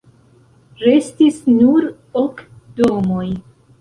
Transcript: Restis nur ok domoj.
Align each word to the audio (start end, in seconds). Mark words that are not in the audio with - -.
Restis 0.83 1.37
nur 1.59 1.85
ok 2.23 2.43
domoj. 2.81 3.27